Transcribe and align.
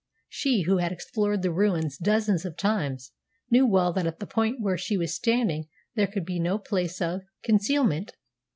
She, 0.29 0.63
who 0.63 0.77
had 0.77 0.91
explored 0.91 1.43
the 1.43 1.51
ruins 1.51 1.95
dozens 1.95 2.43
of 2.43 2.57
times, 2.57 3.11
knew 3.51 3.67
well 3.67 3.93
that 3.93 4.07
at 4.07 4.17
the 4.17 4.25
point 4.25 4.59
where 4.59 4.75
she 4.75 4.97
was 4.97 5.13
standing 5.13 5.67
there 5.93 6.07
could 6.07 6.25
be 6.25 6.39
no 6.39 6.57
place 6.57 6.99
of 7.03 7.21
concealment. 7.43 8.15